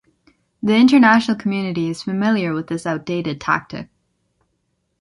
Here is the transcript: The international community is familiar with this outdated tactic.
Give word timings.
The 0.63 0.75
international 0.77 1.37
community 1.37 1.87
is 1.87 2.01
familiar 2.01 2.53
with 2.55 2.65
this 2.65 2.87
outdated 2.87 3.39
tactic. 3.39 3.87